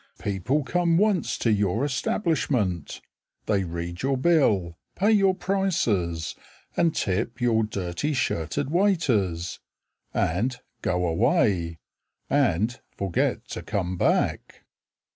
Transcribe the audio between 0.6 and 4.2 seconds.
come once to your establishment, They read your